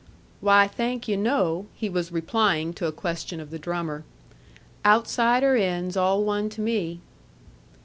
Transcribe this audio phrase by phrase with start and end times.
[0.39, 4.03] "Why, thank yu', no," he was replying to a question of the drummer.
[4.83, 7.01] "Outside or in's all one to me."